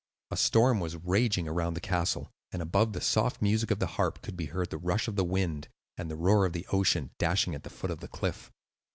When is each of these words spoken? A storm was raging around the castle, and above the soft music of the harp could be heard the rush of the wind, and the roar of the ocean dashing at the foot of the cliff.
A 0.31 0.35
storm 0.35 0.79
was 0.79 0.95
raging 0.95 1.47
around 1.47 1.75
the 1.75 1.79
castle, 1.79 2.31
and 2.51 2.59
above 2.59 2.93
the 2.93 2.99
soft 3.01 3.39
music 3.39 3.69
of 3.69 3.77
the 3.77 3.85
harp 4.01 4.23
could 4.23 4.35
be 4.35 4.47
heard 4.47 4.71
the 4.71 4.79
rush 4.79 5.07
of 5.07 5.15
the 5.15 5.23
wind, 5.23 5.67
and 5.95 6.09
the 6.09 6.15
roar 6.17 6.43
of 6.47 6.53
the 6.53 6.65
ocean 6.71 7.11
dashing 7.19 7.53
at 7.53 7.61
the 7.61 7.69
foot 7.69 7.91
of 7.91 7.99
the 7.99 8.07
cliff. 8.07 8.51